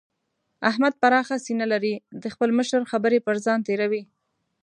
احمد 0.69 0.93
پراخه 1.01 1.37
سينه 1.45 1.65
لري؛ 1.73 1.93
د 2.21 2.23
خپل 2.33 2.49
مشر 2.59 2.81
خبرې 2.91 3.19
پر 3.25 3.35
ځان 3.45 3.59
تېروي. 3.67 4.03